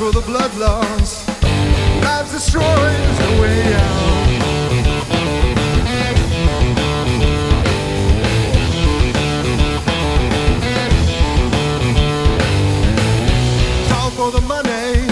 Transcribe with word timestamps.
for 0.00 0.12
the 0.12 0.22
blood 0.22 0.54
loss. 0.56 1.28
Lives 2.02 2.32
destroyed 2.32 3.00
is 3.10 3.18
the 3.18 3.42
way 3.42 3.74
out. 3.74 4.28
It's 13.82 14.16
for 14.16 14.30
the 14.30 14.40
money. 14.48 15.09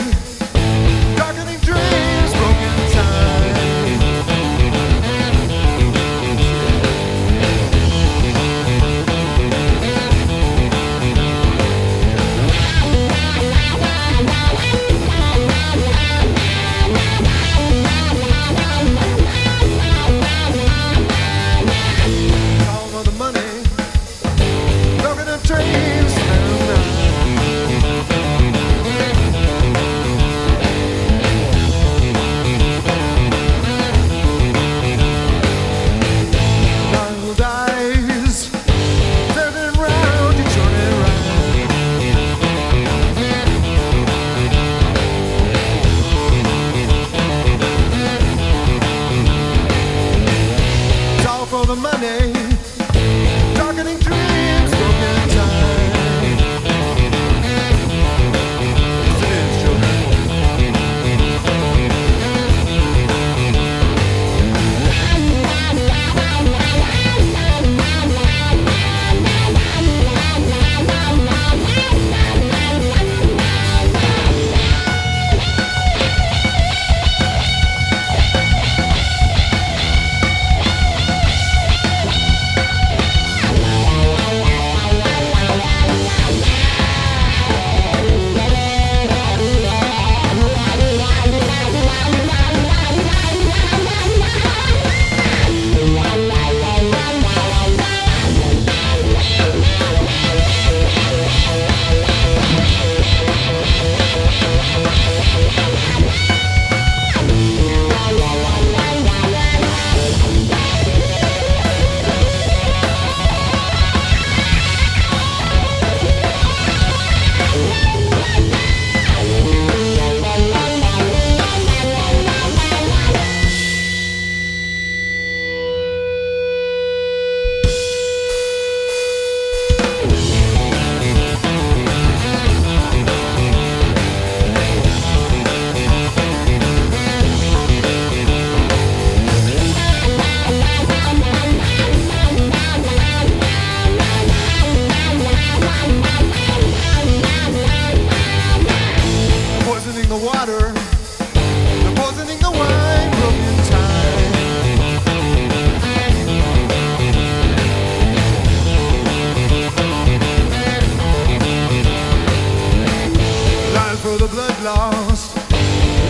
lost. 164.68 165.34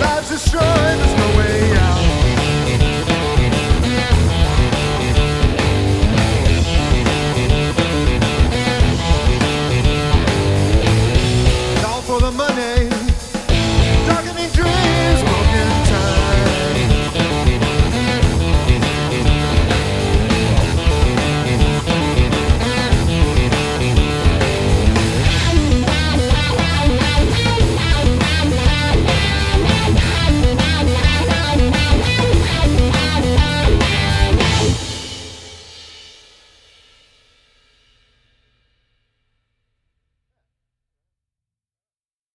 Life's 0.01 0.31
destroyed, 0.31 0.65
there's 0.65 1.15
no 1.15 1.38